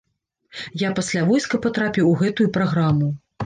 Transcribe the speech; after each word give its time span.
Я 0.83 0.89
пасля 1.01 1.21
войска 1.29 1.61
патрапіў 1.67 2.11
у 2.15 2.17
гэтую 2.25 2.51
праграму. 2.61 3.17